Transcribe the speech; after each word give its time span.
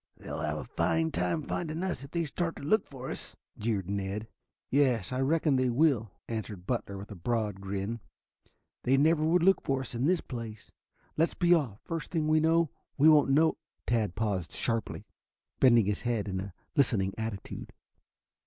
"They'll 0.17 0.39
have 0.39 0.57
a 0.57 0.63
fine 0.63 1.11
time 1.11 1.43
finding 1.43 1.83
us 1.83 2.03
if 2.03 2.09
they 2.09 2.25
start 2.25 2.55
to 2.55 2.63
look 2.63 2.87
for 2.87 3.11
us," 3.11 3.35
jeered 3.55 3.87
Ned. 3.87 4.27
"Yes, 4.71 5.11
I 5.11 5.19
reckon 5.21 5.57
they 5.57 5.69
will," 5.69 6.09
answered 6.27 6.65
Butler 6.65 6.97
with 6.97 7.11
a 7.11 7.15
broad 7.15 7.61
grin. 7.61 7.99
"They 8.83 8.97
never 8.97 9.23
would 9.23 9.43
look 9.43 9.61
for 9.61 9.81
us 9.81 9.93
in 9.93 10.05
this 10.05 10.21
place. 10.21 10.71
Let's 11.17 11.35
be 11.35 11.53
off. 11.53 11.81
First 11.83 12.09
thing 12.09 12.27
we 12.27 12.39
know, 12.39 12.71
we 12.97 13.09
won't 13.09 13.29
know" 13.29 13.57
Tad 13.85 14.15
paused 14.15 14.53
sharply, 14.53 15.05
bending 15.59 15.85
his 15.85 16.01
head 16.01 16.27
in 16.27 16.39
a 16.39 16.53
listening 16.75 17.13
attitude. 17.15 17.71